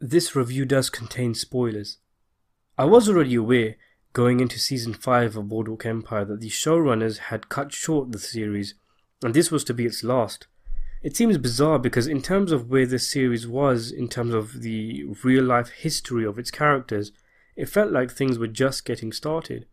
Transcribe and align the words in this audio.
this 0.00 0.36
review 0.36 0.64
does 0.64 0.90
contain 0.90 1.34
spoilers. 1.34 1.98
I 2.76 2.84
was 2.84 3.08
already 3.08 3.34
aware, 3.34 3.76
going 4.12 4.40
into 4.40 4.58
season 4.58 4.94
5 4.94 5.36
of 5.36 5.48
Boardwalk 5.48 5.84
Empire, 5.84 6.24
that 6.24 6.40
the 6.40 6.50
showrunners 6.50 7.18
had 7.18 7.48
cut 7.48 7.72
short 7.72 8.12
the 8.12 8.18
series, 8.18 8.74
and 9.22 9.34
this 9.34 9.50
was 9.50 9.64
to 9.64 9.74
be 9.74 9.86
its 9.86 10.04
last. 10.04 10.46
It 11.02 11.16
seems 11.16 11.38
bizarre 11.38 11.78
because, 11.78 12.06
in 12.06 12.22
terms 12.22 12.52
of 12.52 12.70
where 12.70 12.86
the 12.86 12.98
series 12.98 13.46
was, 13.46 13.90
in 13.90 14.08
terms 14.08 14.34
of 14.34 14.62
the 14.62 15.04
real 15.24 15.44
life 15.44 15.70
history 15.70 16.24
of 16.24 16.38
its 16.38 16.50
characters, 16.50 17.12
it 17.56 17.68
felt 17.68 17.90
like 17.90 18.10
things 18.10 18.38
were 18.38 18.46
just 18.46 18.84
getting 18.84 19.12
started. 19.12 19.66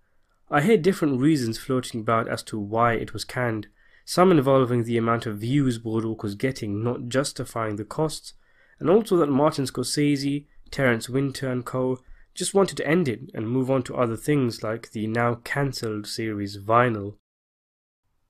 I 0.49 0.61
hear 0.61 0.77
different 0.77 1.19
reasons 1.19 1.57
floating 1.57 2.01
about 2.01 2.27
as 2.27 2.43
to 2.43 2.59
why 2.59 2.93
it 2.93 3.13
was 3.13 3.25
canned, 3.25 3.67
some 4.05 4.31
involving 4.31 4.83
the 4.83 4.97
amount 4.97 5.25
of 5.25 5.39
views 5.39 5.79
Boardwalk 5.79 6.21
was 6.21 6.35
getting 6.35 6.83
not 6.83 7.09
justifying 7.09 7.75
the 7.75 7.85
costs, 7.85 8.33
and 8.79 8.89
also 8.89 9.17
that 9.17 9.27
Martin 9.29 9.65
Scorsese, 9.65 10.45
Terence 10.71 11.09
Winter 11.09 11.49
and 11.49 11.65
co. 11.65 11.99
just 12.33 12.53
wanted 12.53 12.77
to 12.77 12.87
end 12.87 13.07
it 13.07 13.31
and 13.33 13.49
move 13.49 13.71
on 13.71 13.83
to 13.83 13.95
other 13.95 14.17
things 14.17 14.63
like 14.63 14.91
the 14.91 15.07
now 15.07 15.35
cancelled 15.43 16.07
series 16.07 16.57
Vinyl. 16.57 17.15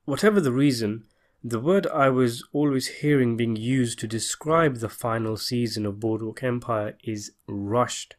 Whatever 0.05 0.39
the 0.39 0.51
reason, 0.51 1.05
the 1.43 1.59
word 1.59 1.87
I 1.87 2.09
was 2.09 2.43
always 2.53 2.87
hearing 2.87 3.37
being 3.37 3.55
used 3.55 3.99
to 3.99 4.07
describe 4.07 4.77
the 4.77 4.89
final 4.89 5.37
season 5.37 5.85
of 5.85 5.99
Boardwalk 5.99 6.43
Empire 6.43 6.97
is 7.03 7.31
rushed. 7.47 8.15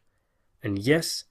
And 0.63 0.79
yes, 0.79 1.25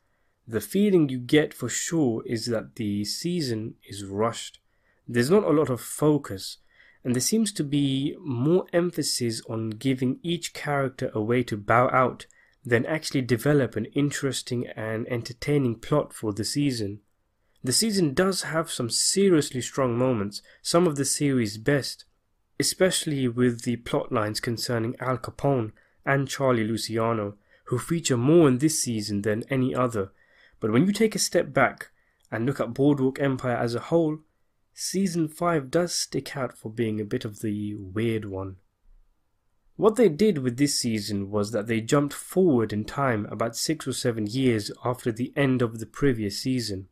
the 0.46 0.60
feeling 0.60 1.08
you 1.08 1.18
get 1.18 1.52
for 1.52 1.68
sure 1.68 2.22
is 2.24 2.46
that 2.46 2.76
the 2.76 3.04
season 3.04 3.74
is 3.88 4.04
rushed. 4.04 4.60
There's 5.08 5.30
not 5.30 5.44
a 5.44 5.50
lot 5.50 5.70
of 5.70 5.80
focus, 5.80 6.58
and 7.06 7.14
there 7.14 7.20
seems 7.20 7.52
to 7.52 7.62
be 7.62 8.16
more 8.18 8.66
emphasis 8.72 9.40
on 9.48 9.70
giving 9.70 10.18
each 10.24 10.52
character 10.52 11.08
a 11.14 11.20
way 11.20 11.40
to 11.40 11.56
bow 11.56 11.88
out 11.90 12.26
than 12.64 12.84
actually 12.84 13.22
develop 13.22 13.76
an 13.76 13.84
interesting 13.94 14.66
and 14.74 15.06
entertaining 15.06 15.76
plot 15.76 16.12
for 16.12 16.32
the 16.32 16.44
season. 16.44 16.98
The 17.62 17.72
season 17.72 18.12
does 18.12 18.42
have 18.42 18.72
some 18.72 18.90
seriously 18.90 19.60
strong 19.60 19.96
moments, 19.96 20.42
some 20.62 20.88
of 20.88 20.96
the 20.96 21.04
series' 21.04 21.58
best, 21.58 22.06
especially 22.58 23.28
with 23.28 23.62
the 23.62 23.76
plot 23.76 24.10
lines 24.10 24.40
concerning 24.40 24.96
Al 24.98 25.18
Capone 25.18 25.70
and 26.04 26.26
Charlie 26.26 26.64
Luciano, 26.64 27.36
who 27.66 27.78
feature 27.78 28.16
more 28.16 28.48
in 28.48 28.58
this 28.58 28.82
season 28.82 29.22
than 29.22 29.44
any 29.48 29.72
other. 29.72 30.10
But 30.58 30.72
when 30.72 30.84
you 30.84 30.92
take 30.92 31.14
a 31.14 31.20
step 31.20 31.52
back 31.52 31.90
and 32.32 32.46
look 32.46 32.58
at 32.58 32.74
Boardwalk 32.74 33.20
Empire 33.20 33.56
as 33.56 33.76
a 33.76 33.80
whole, 33.94 34.18
Season 34.78 35.26
5 35.26 35.70
does 35.70 35.94
stick 35.94 36.36
out 36.36 36.54
for 36.54 36.70
being 36.70 37.00
a 37.00 37.04
bit 37.04 37.24
of 37.24 37.40
the 37.40 37.74
weird 37.76 38.26
one. 38.26 38.56
What 39.76 39.96
they 39.96 40.10
did 40.10 40.36
with 40.36 40.58
this 40.58 40.78
season 40.78 41.30
was 41.30 41.52
that 41.52 41.66
they 41.66 41.80
jumped 41.80 42.12
forward 42.12 42.74
in 42.74 42.84
time 42.84 43.24
about 43.30 43.56
6 43.56 43.88
or 43.88 43.94
7 43.94 44.26
years 44.26 44.70
after 44.84 45.10
the 45.10 45.32
end 45.34 45.62
of 45.62 45.78
the 45.78 45.86
previous 45.86 46.38
season. 46.38 46.88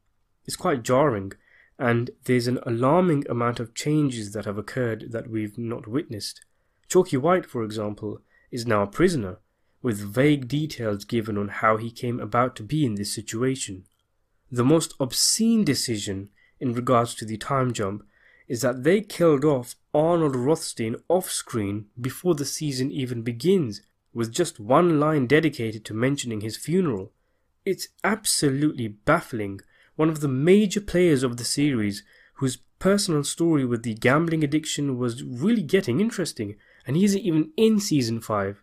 It's 0.46 0.56
quite 0.56 0.82
jarring, 0.82 1.32
and 1.78 2.08
there's 2.24 2.46
an 2.46 2.58
alarming 2.64 3.26
amount 3.28 3.60
of 3.60 3.74
changes 3.74 4.32
that 4.32 4.46
have 4.46 4.56
occurred 4.56 5.12
that 5.12 5.28
we've 5.28 5.58
not 5.58 5.86
witnessed. 5.86 6.42
Chalky 6.88 7.18
White, 7.18 7.44
for 7.44 7.62
example, 7.62 8.22
is 8.50 8.66
now 8.66 8.80
a 8.80 8.86
prisoner, 8.86 9.40
with 9.82 9.98
vague 9.98 10.48
details 10.48 11.04
given 11.04 11.36
on 11.36 11.48
how 11.48 11.76
he 11.76 11.90
came 11.90 12.18
about 12.18 12.56
to 12.56 12.62
be 12.62 12.86
in 12.86 12.94
this 12.94 13.14
situation. 13.14 13.84
The 14.50 14.64
most 14.64 14.94
obscene 14.98 15.66
decision 15.66 16.30
in 16.64 16.72
regards 16.72 17.14
to 17.14 17.26
the 17.26 17.36
time 17.36 17.74
jump 17.74 18.02
is 18.48 18.62
that 18.62 18.84
they 18.84 19.00
killed 19.00 19.44
off 19.44 19.76
Arnold 19.92 20.34
Rothstein 20.34 20.96
off 21.08 21.30
screen 21.30 21.86
before 22.00 22.34
the 22.34 22.44
season 22.44 22.90
even 22.90 23.22
begins, 23.22 23.82
with 24.14 24.32
just 24.32 24.58
one 24.58 24.98
line 24.98 25.26
dedicated 25.26 25.84
to 25.84 25.94
mentioning 25.94 26.40
his 26.40 26.56
funeral. 26.56 27.12
It's 27.66 27.88
absolutely 28.02 28.88
baffling. 28.88 29.60
One 29.96 30.08
of 30.08 30.20
the 30.20 30.28
major 30.28 30.80
players 30.80 31.22
of 31.22 31.36
the 31.36 31.44
series, 31.44 32.02
whose 32.34 32.58
personal 32.78 33.24
story 33.24 33.64
with 33.64 33.82
the 33.82 33.94
gambling 33.94 34.42
addiction 34.42 34.98
was 34.98 35.22
really 35.22 35.62
getting 35.62 36.00
interesting, 36.00 36.56
and 36.86 36.96
he 36.96 37.04
isn't 37.04 37.20
even 37.20 37.52
in 37.56 37.78
season 37.78 38.20
5. 38.20 38.62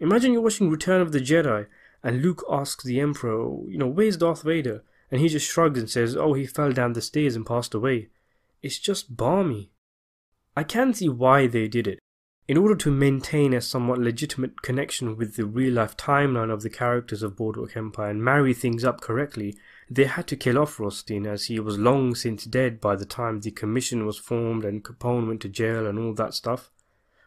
Imagine 0.00 0.32
you're 0.32 0.42
watching 0.42 0.70
Return 0.70 1.00
of 1.00 1.12
the 1.12 1.20
Jedi 1.20 1.66
and 2.02 2.22
Luke 2.22 2.44
asks 2.50 2.84
the 2.84 3.00
Emperor, 3.00 3.48
you 3.68 3.78
know, 3.78 3.86
where's 3.86 4.16
Darth 4.16 4.42
Vader? 4.42 4.82
And 5.10 5.20
he 5.20 5.28
just 5.28 5.48
shrugs 5.48 5.78
and 5.78 5.88
says, 5.88 6.16
Oh, 6.16 6.34
he 6.34 6.46
fell 6.46 6.72
down 6.72 6.92
the 6.92 7.02
stairs 7.02 7.36
and 7.36 7.46
passed 7.46 7.74
away. 7.74 8.08
It's 8.62 8.78
just 8.78 9.16
balmy. 9.16 9.70
I 10.56 10.64
can 10.64 10.92
see 10.92 11.08
why 11.08 11.46
they 11.46 11.68
did 11.68 11.86
it. 11.86 11.98
In 12.48 12.56
order 12.56 12.74
to 12.76 12.90
maintain 12.90 13.52
a 13.52 13.60
somewhat 13.60 13.98
legitimate 13.98 14.62
connection 14.62 15.16
with 15.16 15.36
the 15.36 15.44
real 15.44 15.74
life 15.74 15.96
timeline 15.96 16.50
of 16.50 16.62
the 16.62 16.70
characters 16.70 17.22
of 17.22 17.36
Boardwalk 17.36 17.76
Empire 17.76 18.08
and 18.08 18.24
marry 18.24 18.54
things 18.54 18.84
up 18.84 19.02
correctly, 19.02 19.54
they 19.90 20.04
had 20.04 20.26
to 20.28 20.36
kill 20.36 20.58
off 20.58 20.80
Rothstein 20.80 21.26
as 21.26 21.44
he 21.44 21.60
was 21.60 21.78
long 21.78 22.14
since 22.14 22.44
dead 22.44 22.80
by 22.80 22.96
the 22.96 23.04
time 23.04 23.40
the 23.40 23.50
commission 23.50 24.06
was 24.06 24.18
formed 24.18 24.64
and 24.64 24.82
Capone 24.82 25.28
went 25.28 25.42
to 25.42 25.48
jail 25.48 25.86
and 25.86 25.98
all 25.98 26.14
that 26.14 26.32
stuff. 26.32 26.70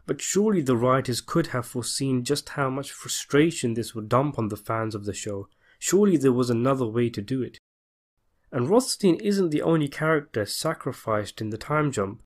But 0.07 0.21
surely 0.21 0.61
the 0.61 0.75
writers 0.75 1.21
could 1.21 1.47
have 1.47 1.67
foreseen 1.67 2.23
just 2.23 2.49
how 2.49 2.71
much 2.71 2.91
frustration 2.91 3.75
this 3.75 3.93
would 3.93 4.09
dump 4.09 4.39
on 4.39 4.47
the 4.47 4.57
fans 4.57 4.95
of 4.95 5.05
the 5.05 5.13
show. 5.13 5.47
Surely 5.77 6.17
there 6.17 6.33
was 6.33 6.49
another 6.49 6.85
way 6.85 7.09
to 7.11 7.21
do 7.21 7.43
it. 7.43 7.59
And 8.51 8.69
Rothstein 8.69 9.15
isn't 9.15 9.49
the 9.49 9.61
only 9.61 9.87
character 9.87 10.45
sacrificed 10.45 11.39
in 11.39 11.51
the 11.51 11.57
time 11.57 11.91
jump. 11.91 12.21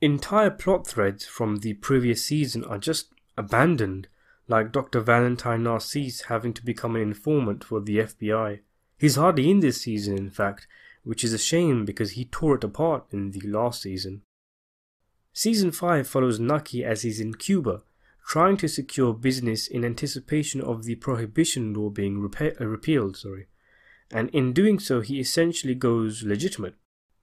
Entire 0.00 0.50
plot 0.50 0.86
threads 0.86 1.24
from 1.24 1.58
the 1.58 1.74
previous 1.74 2.24
season 2.24 2.64
are 2.64 2.78
just 2.78 3.12
abandoned, 3.38 4.08
like 4.48 4.72
Dr. 4.72 5.00
Valentine 5.00 5.62
Narcisse 5.62 6.22
having 6.22 6.52
to 6.54 6.64
become 6.64 6.96
an 6.96 7.02
informant 7.02 7.62
for 7.62 7.80
the 7.80 7.98
FBI. 7.98 8.60
He's 8.98 9.14
hardly 9.14 9.48
in 9.50 9.60
this 9.60 9.82
season, 9.82 10.18
in 10.18 10.30
fact, 10.30 10.66
which 11.04 11.22
is 11.22 11.32
a 11.32 11.38
shame 11.38 11.84
because 11.84 12.12
he 12.12 12.24
tore 12.24 12.56
it 12.56 12.64
apart 12.64 13.04
in 13.12 13.30
the 13.30 13.40
last 13.46 13.82
season. 13.82 14.22
Season 15.32 15.70
5 15.70 16.06
follows 16.08 16.40
Nucky 16.40 16.84
as 16.84 17.02
he's 17.02 17.20
in 17.20 17.34
Cuba, 17.34 17.82
trying 18.26 18.56
to 18.58 18.68
secure 18.68 19.14
business 19.14 19.68
in 19.68 19.84
anticipation 19.84 20.60
of 20.60 20.82
the 20.82 20.96
prohibition 20.96 21.72
law 21.72 21.88
being 21.88 22.28
uh, 22.40 22.64
repealed. 22.64 23.16
Sorry 23.16 23.46
and 24.12 24.28
in 24.30 24.52
doing 24.52 24.78
so, 24.78 25.00
he 25.00 25.20
essentially 25.20 25.74
goes 25.74 26.22
legitimate. 26.22 26.74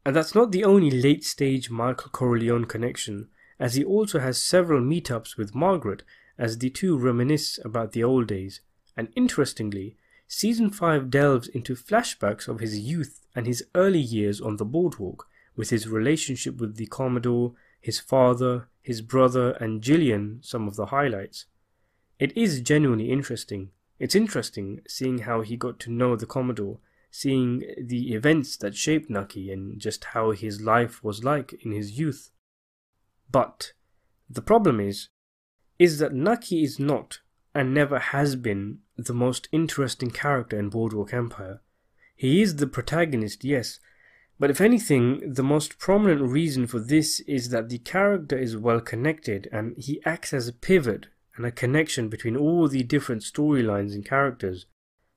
And 0.05 0.15
that's 0.15 0.33
not 0.33 0.51
the 0.51 0.63
only 0.63 0.89
late 0.89 1.23
stage 1.23 1.69
Michael 1.69 2.09
Corleone 2.11 2.65
connection, 2.65 3.27
as 3.59 3.75
he 3.75 3.83
also 3.83 4.19
has 4.19 4.41
several 4.41 4.81
meetups 4.81 5.37
with 5.37 5.53
Margaret 5.53 6.03
as 6.37 6.57
the 6.57 6.69
two 6.69 6.97
reminisce 6.97 7.59
about 7.63 7.91
the 7.91 8.03
old 8.03 8.27
days. 8.27 8.61
And 8.95 9.09
interestingly, 9.15 9.97
season 10.27 10.69
5 10.71 11.09
delves 11.09 11.47
into 11.47 11.75
flashbacks 11.75 12.47
of 12.47 12.59
his 12.59 12.79
youth 12.79 13.25
and 13.35 13.45
his 13.45 13.63
early 13.75 13.99
years 13.99 14.39
on 14.39 14.57
the 14.57 14.65
boardwalk, 14.65 15.27
with 15.55 15.69
his 15.69 15.87
relationship 15.87 16.59
with 16.59 16.77
the 16.77 16.87
Commodore, 16.87 17.53
his 17.81 17.99
father, 17.99 18.69
his 18.81 19.01
brother, 19.01 19.51
and 19.59 19.81
Gillian 19.81 20.39
some 20.41 20.67
of 20.67 20.75
the 20.75 20.87
highlights. 20.87 21.45
It 22.17 22.35
is 22.35 22.61
genuinely 22.61 23.11
interesting, 23.11 23.71
it's 23.99 24.15
interesting 24.15 24.81
seeing 24.87 25.19
how 25.19 25.41
he 25.41 25.57
got 25.57 25.79
to 25.81 25.91
know 25.91 26.15
the 26.15 26.25
Commodore, 26.25 26.79
seeing 27.11 27.63
the 27.77 28.13
events 28.13 28.55
that 28.57 28.75
shaped 28.75 29.09
Nucky 29.09 29.51
and 29.51 29.79
just 29.79 30.05
how 30.05 30.31
his 30.31 30.61
life 30.61 31.03
was 31.03 31.23
like 31.23 31.53
in 31.63 31.71
his 31.71 31.99
youth. 31.99 32.31
But 33.29 33.73
the 34.29 34.41
problem 34.41 34.79
is, 34.79 35.09
is 35.77 35.99
that 35.99 36.13
Nucky 36.13 36.63
is 36.63 36.79
not 36.79 37.19
and 37.53 37.73
never 37.73 37.99
has 37.99 38.35
been 38.35 38.79
the 38.97 39.13
most 39.13 39.49
interesting 39.51 40.11
character 40.11 40.57
in 40.57 40.69
Boardwalk 40.69 41.13
Empire. 41.13 41.61
He 42.15 42.41
is 42.41 42.57
the 42.57 42.67
protagonist, 42.67 43.43
yes, 43.43 43.79
but 44.39 44.49
if 44.49 44.61
anything, 44.61 45.33
the 45.33 45.43
most 45.43 45.77
prominent 45.77 46.21
reason 46.21 46.67
for 46.67 46.79
this 46.79 47.19
is 47.21 47.49
that 47.49 47.69
the 47.69 47.79
character 47.79 48.37
is 48.37 48.55
well 48.55 48.79
connected 48.79 49.49
and 49.51 49.75
he 49.77 50.01
acts 50.05 50.33
as 50.33 50.47
a 50.47 50.53
pivot 50.53 51.07
and 51.39 51.47
a 51.47 51.51
connection 51.51 52.09
between 52.09 52.35
all 52.35 52.67
the 52.67 52.83
different 52.83 53.21
storylines 53.21 53.93
and 53.93 54.03
characters, 54.05 54.65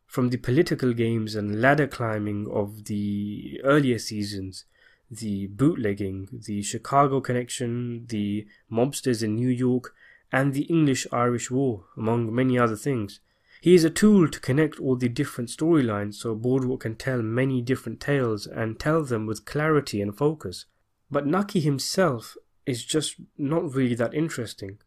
from 0.06 0.28
the 0.28 0.36
political 0.36 0.92
games 0.92 1.34
and 1.34 1.60
ladder 1.60 1.88
climbing 1.88 2.46
of 2.48 2.84
the 2.84 3.60
earlier 3.64 3.98
seasons, 3.98 4.64
the 5.10 5.48
bootlegging, 5.48 6.28
the 6.46 6.62
Chicago 6.62 7.20
connection, 7.20 8.06
the 8.06 8.46
mobsters 8.70 9.24
in 9.24 9.34
New 9.34 9.48
York, 9.48 9.96
and 10.30 10.54
the 10.54 10.62
English 10.76 11.08
Irish 11.10 11.50
War, 11.50 11.86
among 11.96 12.32
many 12.32 12.56
other 12.56 12.76
things. 12.76 13.18
He 13.60 13.74
is 13.74 13.82
a 13.82 13.90
tool 13.90 14.28
to 14.28 14.38
connect 14.38 14.78
all 14.78 14.94
the 14.94 15.08
different 15.08 15.50
storylines 15.50 16.14
so 16.14 16.36
Boardwalk 16.36 16.82
can 16.82 16.94
tell 16.94 17.20
many 17.20 17.60
different 17.60 17.98
tales 17.98 18.46
and 18.46 18.78
tell 18.78 19.02
them 19.02 19.26
with 19.26 19.44
clarity 19.44 20.00
and 20.00 20.16
focus. 20.16 20.66
But 21.10 21.26
Nucky 21.26 21.58
himself 21.58 22.36
is 22.64 22.84
just 22.84 23.16
not 23.36 23.74
really 23.74 23.96
that 23.96 24.14
interesting. 24.14 24.78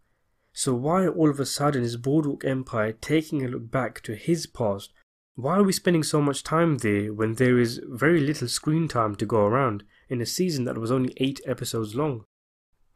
So 0.58 0.74
why 0.74 1.06
all 1.06 1.30
of 1.30 1.42
a 1.42 1.46
sudden 1.46 1.84
is 1.84 1.98
Boardwalk 1.98 2.46
Empire 2.46 2.94
taking 2.94 3.44
a 3.44 3.50
look 3.50 3.70
back 3.70 4.00
to 4.04 4.16
his 4.16 4.48
past? 4.48 4.94
Why 5.36 5.58
are 5.58 5.64
we 5.64 5.74
spending 5.74 6.02
so 6.02 6.22
much 6.22 6.44
time 6.44 6.78
there 6.78 7.12
when 7.12 7.34
there 7.34 7.60
is 7.60 7.82
very 7.90 8.22
little 8.22 8.48
screen 8.48 8.88
time 8.88 9.16
to 9.18 9.26
go 9.26 9.46
around 9.46 9.84
in 10.08 10.22
a 10.22 10.26
season 10.26 10.64
that 10.64 10.78
was 10.78 10.92
only 10.92 11.14
8 11.18 11.42
episodes 11.46 11.94
long? 11.94 12.24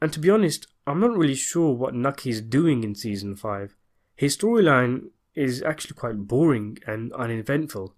And 0.02 0.14
to 0.14 0.22
be 0.22 0.30
honest, 0.30 0.68
I'm 0.88 1.02
not 1.02 1.18
really 1.18 1.36
sure 1.36 1.74
what 1.74 1.94
Nucky 1.94 2.30
is 2.30 2.40
doing 2.40 2.86
in 2.86 2.96
season 2.96 3.36
5. 3.36 3.76
His 4.16 4.38
storyline 4.38 5.10
is 5.36 5.62
actually 5.62 5.98
quite 5.98 6.30
boring 6.30 6.78
and 6.88 7.12
uneventful. 7.12 7.94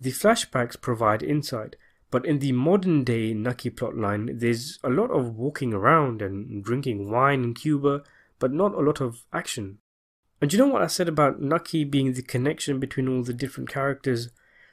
The 0.00 0.10
flashbacks 0.10 0.80
provide 0.80 1.22
insight, 1.22 1.76
but 2.10 2.26
in 2.26 2.40
the 2.40 2.50
modern 2.50 3.04
day 3.04 3.34
Nucky 3.34 3.70
plotline, 3.70 4.40
there's 4.40 4.80
a 4.82 4.90
lot 4.90 5.12
of 5.12 5.36
walking 5.36 5.72
around 5.72 6.22
and 6.22 6.64
drinking 6.64 7.08
wine 7.08 7.44
in 7.44 7.54
Cuba, 7.54 8.02
but 8.38 8.52
not 8.52 8.74
a 8.74 8.80
lot 8.80 9.00
of 9.00 9.24
action. 9.32 9.78
And 10.40 10.52
you 10.52 10.58
know 10.58 10.66
what 10.66 10.82
I 10.82 10.86
said 10.86 11.08
about 11.08 11.40
Nucky 11.40 11.84
being 11.84 12.12
the 12.12 12.22
connection 12.22 12.78
between 12.78 13.08
all 13.08 13.22
the 13.22 13.32
different 13.32 13.70
characters? 13.70 14.28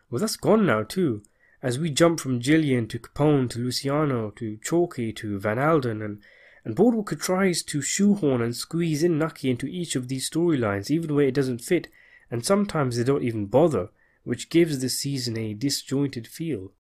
Well, 0.10 0.20
that's 0.20 0.36
gone 0.36 0.66
now 0.66 0.84
too. 0.84 1.24
As 1.62 1.80
we 1.80 1.90
jump 1.90 2.20
from 2.20 2.42
Gillian 2.42 2.88
to 2.90 3.00
Capone 3.00 3.50
to 3.52 3.60
Luciano 3.60 4.32
to 4.32 4.58
Chalky 4.58 5.14
to 5.14 5.40
Van 5.40 5.58
Alden 5.58 6.02
and 6.02 6.22
and 6.66 6.76
Boardwalker 6.76 7.16
tries 7.16 7.62
to 7.64 7.82
shoehorn 7.82 8.42
and 8.42 8.56
squeeze 8.56 9.04
in 9.04 9.18
Nucky 9.18 9.50
into 9.50 9.68
each 9.68 9.96
of 9.96 10.08
these 10.08 10.30
storylines, 10.30 10.90
even 10.90 11.14
where 11.14 11.28
it 11.28 11.34
doesn't 11.34 11.62
fit, 11.62 11.90
and 12.32 12.46
sometimes 12.46 12.96
they 12.96 13.04
don't 13.04 13.24
even 13.24 13.48
bother, 13.48 13.90
which 14.24 14.50
gives 14.50 14.80
the 14.80 14.90
season 14.90 15.38
a 15.38 15.54
disjointed 15.54 16.26
feel. 16.26 16.72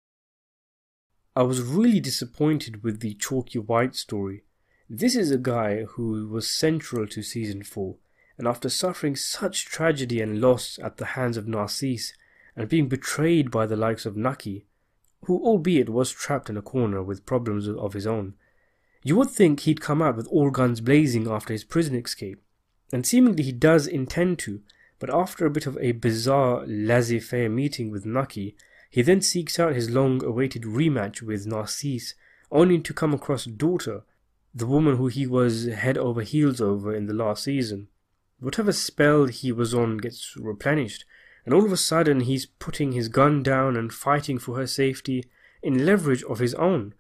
I 1.36 1.44
was 1.44 1.62
really 1.62 2.00
disappointed 2.00 2.84
with 2.84 3.02
the 3.02 3.16
Chalky 3.16 3.60
White 3.60 3.96
story. 3.96 4.44
This 4.96 5.16
is 5.16 5.32
a 5.32 5.40
guy 5.40 5.86
who 5.86 6.28
was 6.28 6.48
central 6.48 7.08
to 7.08 7.24
season 7.24 7.64
4, 7.64 7.96
and 8.38 8.48
after 8.48 8.70
suffering 8.70 9.16
such 9.16 9.66
tragedy 9.66 10.22
and 10.22 10.40
loss 10.40 10.78
at 10.84 10.98
the 10.98 11.18
hands 11.18 11.36
of 11.36 11.48
Narcisse, 11.48 12.14
and 12.56 12.70
being 12.70 12.90
betrayed 12.90 13.50
by 13.50 13.66
the 13.66 13.76
likes 13.76 14.06
of 14.06 14.16
Nucky, 14.16 14.68
who 15.26 15.44
albeit 15.44 15.90
was 15.90 16.12
trapped 16.12 16.48
in 16.48 16.58
a 16.58 16.62
corner 16.62 17.02
with 17.02 17.26
problems 17.26 17.68
of 17.68 17.94
his 17.94 18.06
own, 18.06 18.36
you 19.04 19.16
would 19.16 19.32
think 19.32 19.62
he'd 19.62 19.82
come 19.82 20.00
out 20.00 20.16
with 20.16 20.28
all 20.28 20.52
guns 20.52 20.80
blazing 20.80 21.28
after 21.28 21.54
his 21.54 21.64
prison 21.64 21.96
escape, 21.96 22.44
and 22.92 23.04
seemingly 23.04 23.42
he 23.42 23.52
does 23.52 23.88
intend 23.88 24.38
to, 24.38 24.62
but 25.00 25.12
after 25.12 25.48
a 25.48 25.50
bit 25.50 25.66
of 25.66 25.76
a 25.80 25.94
bizarre 25.94 26.64
laissez 26.68 27.20
faire 27.20 27.50
meeting 27.50 27.90
with 27.90 28.06
Nucky, 28.06 28.56
he 28.92 29.02
then 29.02 29.24
seeks 29.24 29.60
out 29.60 29.74
his 29.74 29.90
long 29.90 30.24
awaited 30.24 30.66
rematch 30.66 31.24
with 31.24 31.48
Narcisse, 31.48 32.14
only 32.52 32.78
to 32.82 32.94
come 32.94 33.16
across 33.16 33.46
Daughter, 33.46 34.04
the 34.54 34.68
woman 34.68 34.98
who 34.98 35.08
he 35.08 35.26
was 35.26 35.66
head 35.66 35.98
over 35.98 36.22
heels 36.22 36.62
over 36.62 36.94
in 36.94 37.08
the 37.08 37.14
last 37.14 37.44
season. 37.44 37.88
Whatever 38.40 38.72
spell 38.72 39.26
he 39.26 39.52
was 39.52 39.74
on 39.74 39.98
gets 39.98 40.36
replenished, 40.38 41.06
and 41.46 41.54
all 41.54 41.66
of 41.66 41.72
a 41.72 41.78
sudden 41.78 42.22
he's 42.22 42.46
putting 42.46 42.92
his 42.92 43.08
gun 43.08 43.42
down 43.42 43.76
and 43.76 43.94
fighting 43.94 44.38
for 44.38 44.58
her 44.58 44.68
safety 44.68 45.24
in 45.62 45.86
leverage 45.86 46.24
of 46.24 46.40
his 46.40 46.54
own. 46.56 46.94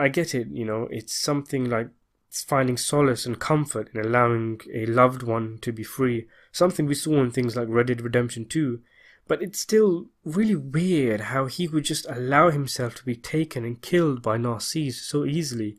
I 0.00 0.08
get 0.08 0.34
it, 0.34 0.48
you 0.48 0.64
know, 0.64 0.88
it's 0.90 1.14
something 1.14 1.68
like 1.68 1.88
finding 2.30 2.76
solace 2.76 3.26
and 3.26 3.38
comfort 3.38 3.90
in 3.94 4.00
allowing 4.00 4.60
a 4.72 4.86
loved 4.86 5.22
one 5.22 5.58
to 5.62 5.72
be 5.72 5.82
free, 5.82 6.26
something 6.50 6.86
we 6.86 6.94
saw 6.94 7.22
in 7.22 7.30
things 7.30 7.56
like 7.56 7.68
Red 7.68 7.88
Dead 7.88 8.00
Redemption 8.00 8.46
2. 8.46 8.80
But 9.28 9.42
it's 9.42 9.60
still 9.60 10.06
really 10.24 10.56
weird 10.56 11.20
how 11.20 11.46
he 11.46 11.68
would 11.68 11.84
just 11.84 12.06
allow 12.08 12.50
himself 12.50 12.94
to 12.96 13.04
be 13.04 13.14
taken 13.14 13.64
and 13.64 13.80
killed 13.80 14.22
by 14.22 14.36
Narcisse 14.36 15.02
so 15.02 15.24
easily. 15.24 15.76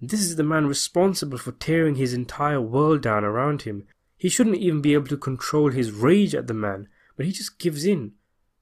This 0.00 0.20
is 0.20 0.36
the 0.36 0.44
man 0.44 0.66
responsible 0.66 1.38
for 1.38 1.52
tearing 1.52 1.96
his 1.96 2.14
entire 2.14 2.60
world 2.60 3.02
down 3.02 3.24
around 3.24 3.62
him. 3.62 3.86
He 4.16 4.28
shouldn't 4.28 4.58
even 4.58 4.80
be 4.80 4.94
able 4.94 5.08
to 5.08 5.16
control 5.16 5.70
his 5.70 5.90
rage 5.90 6.34
at 6.34 6.46
the 6.46 6.54
man, 6.54 6.88
but 7.16 7.26
he 7.26 7.32
just 7.32 7.58
gives 7.58 7.84
in, 7.84 8.12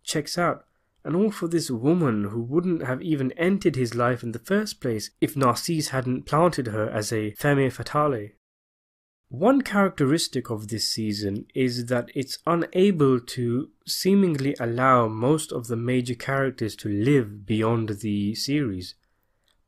checks 0.03 0.39
out, 0.39 0.65
and 1.05 1.15
all 1.15 1.31
for 1.31 1.47
this 1.47 1.71
woman 1.71 2.25
who 2.25 2.43
wouldn't 2.43 2.87
have 2.87 3.03
even 3.03 3.33
entered 3.33 3.77
his 3.77 3.95
life 3.95 4.23
in 4.23 4.33
the 4.33 4.39
first 4.39 4.81
place 4.81 5.11
if 5.21 5.37
Narcisse 5.37 5.89
hadn't 5.89 6.27
planted 6.27 6.69
her 6.69 6.89
as 6.89 7.13
a 7.13 7.33
femme 7.33 7.71
fatale. 7.71 8.31
One 9.29 9.63
characteristic 9.63 10.51
of 10.51 10.69
this 10.69 10.89
season 10.89 11.47
is 11.55 11.87
that 11.87 12.11
it's 12.15 12.39
unable 12.47 13.21
to 13.21 13.71
seemingly 13.85 14.57
allow 14.59 15.09
most 15.09 15.53
of 15.53 15.67
the 15.67 15.77
major 15.77 16.15
characters 16.15 16.77
to 16.77 16.89
live 16.89 17.45
beyond 17.45 17.89
the 18.01 18.35
series. 18.35 18.95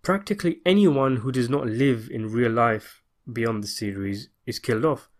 Practically 0.02 0.60
anyone 0.64 1.16
who 1.18 1.32
does 1.32 1.50
not 1.50 1.66
live 1.66 2.08
in 2.10 2.32
real 2.32 2.52
life 2.52 3.02
beyond 3.30 3.62
the 3.62 3.68
series 3.68 4.28
is 4.46 4.58
killed 4.58 4.84
off, 4.84 5.10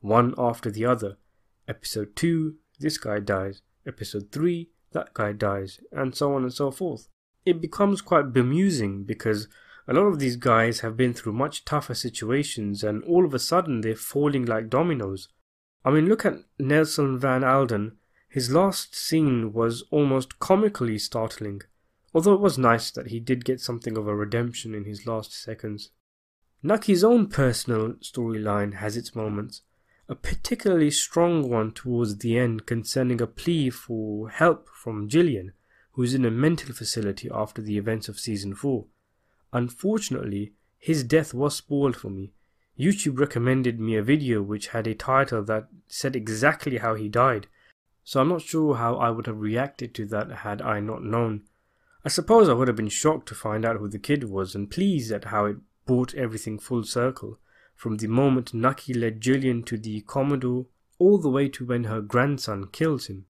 one 0.00 0.34
after 0.38 0.70
the 0.70 0.86
other. 0.86 1.16
Episode 1.66 2.16
2, 2.16 2.54
this 2.78 2.96
guy 2.96 3.20
dies. 3.20 3.62
Episode 3.86 4.32
3, 4.32 4.70
that 4.92 5.12
guy 5.12 5.32
dies, 5.32 5.80
and 5.92 6.14
so 6.14 6.34
on 6.34 6.42
and 6.42 6.52
so 6.52 6.70
forth. 6.70 7.08
It 7.44 7.60
becomes 7.60 8.00
quite 8.00 8.32
bemusing 8.32 9.04
because 9.04 9.48
a 9.86 9.94
lot 9.94 10.06
of 10.06 10.18
these 10.18 10.36
guys 10.36 10.80
have 10.80 10.96
been 10.96 11.14
through 11.14 11.32
much 11.32 11.64
tougher 11.64 11.94
situations 11.94 12.82
and 12.82 13.02
all 13.04 13.24
of 13.24 13.34
a 13.34 13.38
sudden 13.38 13.80
they're 13.80 13.96
falling 13.96 14.44
like 14.44 14.68
dominoes. 14.68 15.28
I 15.84 15.90
mean, 15.90 16.08
look 16.08 16.26
at 16.26 16.34
Nelson 16.58 17.18
Van 17.18 17.42
Alden. 17.42 17.96
His 18.28 18.50
last 18.50 18.94
scene 18.94 19.52
was 19.52 19.84
almost 19.90 20.38
comically 20.38 20.98
startling, 20.98 21.62
although 22.14 22.34
it 22.34 22.40
was 22.40 22.58
nice 22.58 22.90
that 22.90 23.08
he 23.08 23.20
did 23.20 23.44
get 23.44 23.60
something 23.60 23.96
of 23.96 24.08
a 24.08 24.14
redemption 24.14 24.74
in 24.74 24.84
his 24.84 25.06
last 25.06 25.32
seconds. 25.32 25.90
Nucky's 26.62 27.04
own 27.04 27.28
personal 27.28 27.92
storyline 27.94 28.74
has 28.74 28.96
its 28.96 29.14
moments, 29.14 29.62
a 30.08 30.14
particularly 30.14 30.90
strong 30.90 31.48
one 31.48 31.70
towards 31.70 32.18
the 32.18 32.38
end 32.38 32.66
concerning 32.66 33.20
a 33.20 33.26
plea 33.26 33.70
for 33.70 34.30
help 34.30 34.68
from 34.68 35.08
Gillian, 35.08 35.52
who 35.92 36.02
is 36.02 36.14
in 36.14 36.24
a 36.24 36.30
mental 36.30 36.74
facility 36.74 37.28
after 37.32 37.60
the 37.60 37.76
events 37.76 38.08
of 38.08 38.18
season 38.18 38.54
4. 38.54 38.86
Unfortunately, 39.52 40.54
his 40.78 41.04
death 41.04 41.34
was 41.34 41.56
spoiled 41.56 41.96
for 41.96 42.10
me. 42.10 42.32
YouTube 42.78 43.18
recommended 43.18 43.80
me 43.80 43.96
a 43.96 44.02
video 44.02 44.40
which 44.40 44.68
had 44.68 44.86
a 44.86 44.94
title 44.94 45.42
that 45.42 45.68
said 45.88 46.14
exactly 46.14 46.78
how 46.78 46.94
he 46.94 47.08
died, 47.08 47.48
so 48.04 48.20
I'm 48.20 48.28
not 48.28 48.42
sure 48.42 48.76
how 48.76 48.96
I 48.96 49.10
would 49.10 49.26
have 49.26 49.40
reacted 49.40 49.94
to 49.96 50.06
that 50.06 50.30
had 50.30 50.62
I 50.62 50.80
not 50.80 51.02
known. 51.02 51.42
I 52.04 52.08
suppose 52.08 52.48
I 52.48 52.52
would 52.52 52.68
have 52.68 52.76
been 52.76 52.88
shocked 52.88 53.28
to 53.28 53.34
find 53.34 53.64
out 53.64 53.78
who 53.78 53.88
the 53.88 53.98
kid 53.98 54.24
was 54.24 54.54
and 54.54 54.70
pleased 54.70 55.10
at 55.12 55.24
how 55.24 55.46
it 55.46 55.56
brought 55.86 56.14
everything 56.14 56.58
full 56.58 56.84
circle 56.84 57.38
from 57.74 57.96
the 57.96 58.08
moment 58.08 58.52
Nucky 58.52 58.92
led 58.92 59.20
Gillian 59.20 59.62
to 59.64 59.78
the 59.78 60.00
Commodore 60.00 60.66
all 60.98 61.18
the 61.18 61.30
way 61.30 61.48
to 61.48 61.64
when 61.64 61.84
her 61.84 62.00
grandson 62.00 62.66
kills 62.72 63.06
him. 63.06 63.26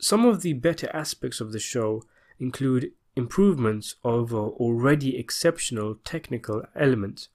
Some 0.00 0.24
of 0.24 0.40
the 0.40 0.54
better 0.54 0.90
aspects 0.94 1.40
of 1.40 1.52
the 1.52 1.58
show 1.58 2.02
include 2.38 2.92
improvements 3.16 3.96
over 4.02 4.38
already 4.38 5.18
exceptional 5.18 5.96
technical 6.04 6.64
elements. 6.74 7.28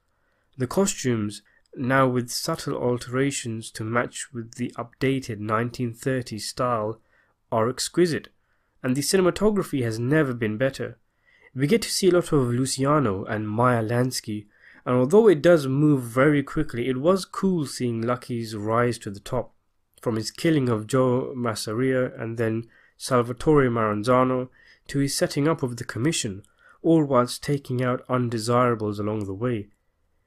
The 0.58 0.66
costumes, 0.66 1.42
now 1.76 2.08
with 2.08 2.28
subtle 2.28 2.76
alterations 2.76 3.70
to 3.72 3.84
match 3.84 4.32
with 4.32 4.56
the 4.56 4.74
updated 4.76 5.38
1930s 5.38 6.40
style, 6.40 7.00
are 7.52 7.68
exquisite, 7.68 8.28
and 8.82 8.96
the 8.96 9.02
cinematography 9.02 9.82
has 9.82 9.98
never 9.98 10.32
been 10.32 10.56
better. 10.56 10.98
We 11.54 11.66
get 11.66 11.82
to 11.82 11.90
see 11.90 12.08
a 12.08 12.12
lot 12.12 12.32
of 12.32 12.48
Luciano 12.48 13.24
and 13.24 13.48
Meyer 13.48 13.82
Lansky 13.82 14.46
and 14.86 14.96
although 14.96 15.28
it 15.28 15.42
does 15.42 15.66
move 15.66 16.02
very 16.02 16.42
quickly, 16.42 16.88
it 16.88 16.96
was 16.96 17.24
cool 17.24 17.66
seeing 17.66 18.00
Lucky's 18.00 18.56
rise 18.56 18.98
to 18.98 19.10
the 19.10 19.20
top, 19.20 19.54
from 20.00 20.16
his 20.16 20.30
killing 20.30 20.68
of 20.68 20.86
Joe 20.86 21.34
Masseria 21.36 22.18
and 22.20 22.38
then 22.38 22.64
Salvatore 22.96 23.68
Maranzano 23.68 24.48
to 24.88 24.98
his 24.98 25.14
setting 25.14 25.46
up 25.46 25.62
of 25.62 25.76
the 25.76 25.84
commission, 25.84 26.42
all 26.82 27.04
whilst 27.04 27.42
taking 27.42 27.82
out 27.82 28.04
undesirables 28.08 28.98
along 28.98 29.26
the 29.26 29.34
way. 29.34 29.68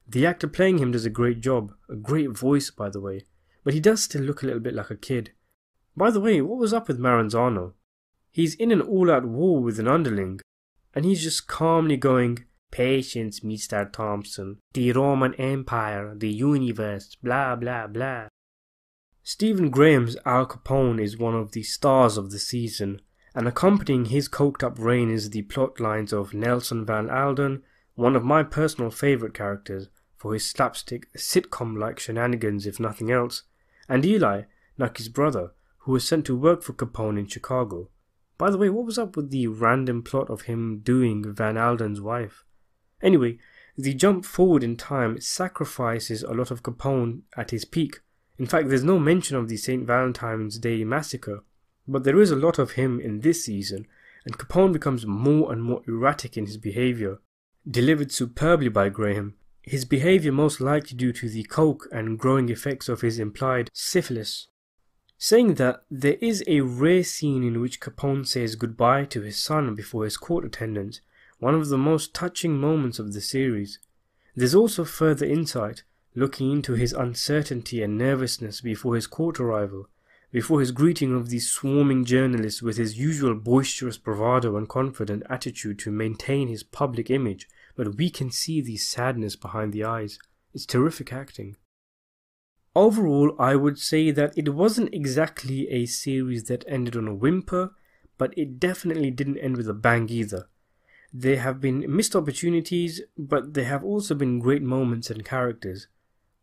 The 0.08 0.26
actor 0.26 0.48
playing 0.48 0.78
him 0.78 0.92
does 0.92 1.06
a 1.06 1.10
great 1.10 1.42
job, 1.42 1.74
a 1.90 1.96
great 1.96 2.30
voice 2.30 2.70
by 2.70 2.90
the 2.90 3.02
way, 3.02 3.26
but 3.64 3.74
he 3.74 3.80
does 3.80 4.04
still 4.04 4.22
look 4.22 4.44
a 4.44 4.46
little 4.46 4.62
bit 4.62 4.76
like 4.76 4.92
a 4.92 4.96
kid. 4.96 5.32
By 5.98 6.12
the 6.12 6.20
way, 6.20 6.42
what 6.42 6.60
was 6.60 6.74
up 6.74 6.88
with 6.88 7.00
Maranzano? 7.00 7.74
He's 8.34 8.56
in 8.56 8.72
an 8.72 8.82
all 8.82 9.12
out 9.12 9.26
war 9.26 9.62
with 9.62 9.78
an 9.78 9.88
underling, 9.88 10.42
and 10.96 11.06
he's 11.06 11.22
just 11.22 11.48
calmly 11.48 11.98
going, 11.98 12.46
Patience, 12.72 13.42
Mr. 13.42 13.92
Thompson. 13.94 14.58
The 14.74 14.92
Roman 14.92 15.36
Empire, 15.36 16.16
the 16.18 16.30
universe, 16.30 17.16
blah 17.22 17.56
blah 17.56 17.86
blah. 17.86 18.30
Stephen 19.22 19.70
Graham's 19.70 20.18
Al 20.26 20.48
Capone 20.48 21.00
is 21.00 21.16
one 21.16 21.36
of 21.36 21.52
the 21.52 21.62
stars 21.62 22.18
of 22.18 22.32
the 22.32 22.40
season, 22.40 23.02
and 23.36 23.48
accompanying 23.48 24.06
his 24.06 24.28
coked 24.28 24.64
up 24.64 24.80
reign 24.80 25.12
is 25.12 25.30
the 25.30 25.44
plot 25.44 25.80
lines 25.80 26.12
of 26.12 26.34
Nelson 26.34 26.84
Van 26.84 27.12
Alden, 27.12 27.62
one 27.94 28.16
of 28.16 28.24
my 28.24 28.42
personal 28.42 28.90
favourite 28.90 29.36
characters 29.36 29.90
for 30.18 30.34
his 30.34 30.50
slapstick 30.50 31.14
sitcom 31.14 31.78
like 31.78 32.00
shenanigans 32.00 32.66
if 32.66 32.80
nothing 32.80 33.12
else, 33.12 33.44
and 33.88 34.04
Eli, 34.04 34.44
Nucky's 34.76 35.10
brother, 35.10 35.52
who 35.80 35.92
was 35.92 36.08
sent 36.08 36.26
to 36.26 36.36
work 36.36 36.64
for 36.64 36.74
Capone 36.74 37.20
in 37.20 37.28
Chicago. 37.28 37.90
By 38.38 38.50
the 38.50 38.58
way, 38.58 38.70
what 38.70 38.86
was 38.86 38.98
up 38.98 39.16
with 39.16 39.30
the 39.30 39.48
random 39.48 40.02
plot 40.02 40.30
of 40.30 40.44
him 40.44 40.80
doing 40.80 41.34
Van 41.34 41.58
Alden's 41.58 42.02
wife? 42.02 42.44
Anyway, 43.02 43.38
the 43.78 43.94
jump 43.94 44.26
forward 44.26 44.64
in 44.64 44.76
time 44.76 45.20
sacrifices 45.20 46.24
a 46.24 46.34
lot 46.34 46.52
of 46.52 46.64
Capone 46.64 47.22
at 47.36 47.52
his 47.52 47.66
peak. 47.66 48.02
In 48.38 48.46
fact, 48.46 48.70
there's 48.70 48.84
no 48.84 49.00
mention 49.00 49.38
of 49.38 49.48
the 49.48 49.58
St. 49.58 49.86
Valentine's 49.86 50.58
Day 50.58 50.84
massacre, 50.84 51.44
but 51.88 52.04
there 52.04 52.20
is 52.20 52.32
a 52.32 52.36
lot 52.36 52.60
of 52.60 52.72
him 52.72 53.00
in 53.00 53.20
this 53.20 53.46
season, 53.46 53.88
and 54.26 54.38
Capone 54.38 54.74
becomes 54.74 55.06
more 55.06 55.52
and 55.52 55.64
more 55.64 55.82
erratic 55.88 56.38
in 56.38 56.46
his 56.46 56.58
behavior. 56.58 57.20
Delivered 57.70 58.12
superbly 58.12 58.70
by 58.70 58.90
Graham, 58.90 59.36
his 59.62 59.86
behavior 59.86 60.32
most 60.32 60.60
likely 60.60 60.98
due 60.98 61.14
to 61.14 61.30
the 61.30 61.44
coke 61.44 61.88
and 61.92 62.20
growing 62.20 62.50
effects 62.50 62.90
of 62.90 63.02
his 63.02 63.20
implied 63.20 63.70
syphilis. 63.74 64.48
Saying 65.24 65.54
that 65.54 65.86
there 65.90 66.18
is 66.20 66.44
a 66.48 66.60
rare 66.60 67.02
scene 67.02 67.46
in 67.46 67.62
which 67.62 67.80
Capone 67.80 68.28
says 68.28 68.58
goodbye 68.58 69.06
to 69.06 69.22
his 69.22 69.38
son 69.38 69.74
before 69.74 70.04
his 70.04 70.18
court 70.18 70.44
attendance, 70.44 71.00
one 71.40 71.56
of 71.56 71.70
the 71.70 71.78
most 71.78 72.14
touching 72.14 72.60
moments 72.60 73.00
of 73.00 73.14
the 73.14 73.22
series. 73.22 73.80
There's 74.36 74.54
also 74.54 74.84
further 74.84 75.26
insight, 75.26 75.84
looking 76.14 76.52
into 76.52 76.74
his 76.74 76.92
uncertainty 76.92 77.82
and 77.82 77.98
nervousness 77.98 78.60
before 78.60 78.96
his 78.96 79.08
court 79.08 79.40
arrival, 79.40 79.88
before 80.30 80.60
his 80.60 80.72
greeting 80.72 81.16
of 81.16 81.30
these 81.30 81.50
swarming 81.50 82.04
journalists 82.04 82.62
with 82.62 82.76
his 82.76 83.00
usual 83.00 83.34
boisterous 83.34 83.98
bravado 83.98 84.58
and 84.58 84.68
confident 84.68 85.24
attitude 85.30 85.80
to 85.80 85.90
maintain 85.90 86.50
his 86.50 86.64
public 86.64 87.10
image, 87.10 87.48
but 87.78 87.96
we 87.96 88.10
can 88.10 88.30
see 88.30 88.60
the 88.60 88.76
sadness 88.76 89.38
behind 89.38 89.72
the 89.72 89.86
eyes. 89.86 90.20
It's 90.54 90.66
terrific 90.66 91.14
acting. 91.14 91.56
Overall, 92.76 93.36
I 93.38 93.56
would 93.56 93.78
say 93.78 94.10
that 94.12 94.36
it 94.36 94.54
wasn't 94.54 94.94
exactly 94.94 95.70
a 95.70 95.86
series 95.86 96.46
that 96.46 96.66
ended 96.68 96.96
on 96.96 97.08
a 97.08 97.14
whimper, 97.14 97.72
but 98.18 98.36
it 98.38 98.60
definitely 98.60 99.12
didn't 99.12 99.38
end 99.38 99.58
with 99.58 99.70
a 99.70 99.74
bang 99.74 100.10
either. 100.10 100.48
There 101.14 101.40
have 101.40 101.62
been 101.62 101.86
missed 101.96 102.16
opportunities, 102.16 103.02
but 103.16 103.54
there 103.54 103.66
have 103.66 103.84
also 103.84 104.16
been 104.16 104.40
great 104.40 104.64
moments 104.64 105.12
and 105.12 105.24
characters. 105.24 105.88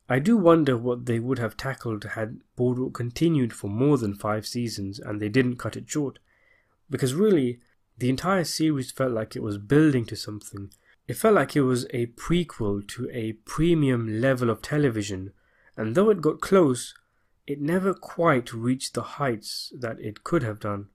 I 0.08 0.20
do 0.20 0.36
wonder 0.36 0.76
what 0.76 1.06
they 1.06 1.18
would 1.18 1.40
have 1.40 1.56
tackled 1.56 2.04
had 2.04 2.40
Boardwalk 2.54 2.94
continued 2.94 3.52
for 3.52 3.68
more 3.68 3.98
than 3.98 4.14
five 4.14 4.46
seasons 4.46 5.00
and 5.00 5.20
they 5.20 5.28
didn't 5.28 5.56
cut 5.56 5.76
it 5.76 5.90
short. 5.90 6.20
Because 6.88 7.14
really, 7.14 7.58
the 7.98 8.08
entire 8.08 8.44
series 8.44 8.92
felt 8.92 9.12
like 9.12 9.34
it 9.34 9.42
was 9.42 9.58
building 9.58 10.04
to 10.06 10.16
something. 10.16 10.70
It 11.08 11.14
felt 11.14 11.34
like 11.34 11.56
it 11.56 11.62
was 11.62 11.86
a 11.90 12.06
prequel 12.06 12.86
to 12.88 13.08
a 13.12 13.32
premium 13.44 14.20
level 14.20 14.50
of 14.50 14.62
television, 14.62 15.32
and 15.76 15.94
though 15.94 16.10
it 16.10 16.20
got 16.20 16.40
close, 16.40 16.94
it 17.46 17.60
never 17.60 17.94
quite 17.94 18.52
reached 18.52 18.94
the 18.94 19.02
heights 19.02 19.72
that 19.78 19.98
it 20.00 20.24
could 20.24 20.42
have 20.42 20.60
done. 20.60 20.88